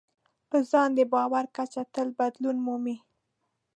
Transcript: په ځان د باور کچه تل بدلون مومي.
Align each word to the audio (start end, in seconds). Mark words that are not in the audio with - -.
په 0.49 0.57
ځان 0.71 0.89
د 0.95 0.99
باور 1.13 1.45
کچه 1.55 1.83
تل 1.93 2.07
بدلون 2.19 2.57
مومي. 2.65 2.97